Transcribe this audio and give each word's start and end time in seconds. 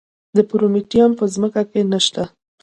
د 0.35 0.37
پرومیټیم 0.49 1.11
په 1.19 1.25
ځمکه 1.33 1.61
کې 1.71 1.81
نه 1.91 1.99
شته. 2.05 2.23